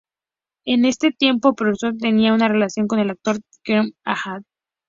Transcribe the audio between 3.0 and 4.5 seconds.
actor Kenneth Harlan.